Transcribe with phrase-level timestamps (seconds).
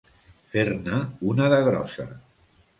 [0.53, 1.03] Fer-ne
[1.35, 2.11] una de grossa.